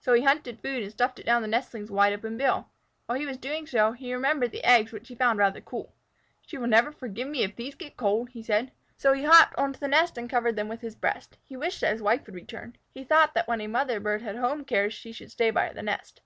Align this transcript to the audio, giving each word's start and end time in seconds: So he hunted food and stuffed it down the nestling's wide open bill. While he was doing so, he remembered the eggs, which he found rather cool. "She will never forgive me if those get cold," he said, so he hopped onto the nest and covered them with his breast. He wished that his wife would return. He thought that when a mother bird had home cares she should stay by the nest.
So 0.00 0.14
he 0.14 0.22
hunted 0.22 0.58
food 0.58 0.82
and 0.82 0.90
stuffed 0.90 1.20
it 1.20 1.26
down 1.26 1.42
the 1.42 1.46
nestling's 1.46 1.92
wide 1.92 2.12
open 2.12 2.36
bill. 2.36 2.70
While 3.06 3.16
he 3.20 3.24
was 3.24 3.36
doing 3.38 3.68
so, 3.68 3.92
he 3.92 4.12
remembered 4.12 4.50
the 4.50 4.64
eggs, 4.64 4.90
which 4.90 5.06
he 5.06 5.14
found 5.14 5.38
rather 5.38 5.60
cool. 5.60 5.94
"She 6.44 6.58
will 6.58 6.66
never 6.66 6.90
forgive 6.90 7.28
me 7.28 7.44
if 7.44 7.54
those 7.54 7.76
get 7.76 7.96
cold," 7.96 8.30
he 8.30 8.42
said, 8.42 8.72
so 8.96 9.12
he 9.12 9.22
hopped 9.22 9.54
onto 9.54 9.78
the 9.78 9.86
nest 9.86 10.18
and 10.18 10.28
covered 10.28 10.56
them 10.56 10.66
with 10.66 10.80
his 10.80 10.96
breast. 10.96 11.38
He 11.46 11.56
wished 11.56 11.82
that 11.82 11.92
his 11.92 12.02
wife 12.02 12.26
would 12.26 12.34
return. 12.34 12.74
He 12.90 13.04
thought 13.04 13.32
that 13.34 13.46
when 13.46 13.60
a 13.60 13.68
mother 13.68 14.00
bird 14.00 14.22
had 14.22 14.34
home 14.34 14.64
cares 14.64 14.92
she 14.92 15.12
should 15.12 15.30
stay 15.30 15.52
by 15.52 15.72
the 15.72 15.82
nest. 15.84 16.20